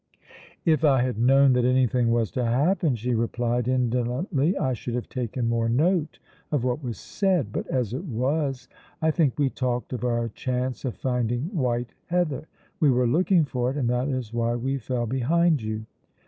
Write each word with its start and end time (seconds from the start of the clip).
"If 0.65 0.83
I 0.83 1.03
had 1.03 1.19
known 1.19 1.53
that 1.53 1.63
anything 1.63 2.09
was 2.09 2.31
to 2.31 2.43
happen," 2.43 2.95
she 2.95 3.13
replied 3.13 3.67
indolently, 3.67 4.57
"I 4.57 4.73
should 4.73 4.95
have 4.95 5.07
taken 5.07 5.47
more 5.47 5.69
note 5.69 6.17
of 6.51 6.63
what 6.63 6.81
was 6.81 6.97
said. 6.97 7.51
But 7.51 7.67
as 7.67 7.93
it 7.93 8.05
was, 8.05 8.67
I 8.99 9.11
think 9.11 9.37
we 9.37 9.51
talked 9.51 9.93
of 9.93 10.03
our 10.03 10.29
chance 10.29 10.85
of 10.85 10.95
finding 10.97 11.55
white 11.55 11.93
heather. 12.07 12.47
We 12.79 12.89
were 12.89 13.05
looking 13.05 13.45
for 13.45 13.69
it, 13.69 13.77
and 13.77 13.87
that 13.91 14.07
is 14.07 14.33
why 14.33 14.55
we 14.55 14.79
fell 14.79 15.05
behind 15.05 15.61
you." 15.61 15.85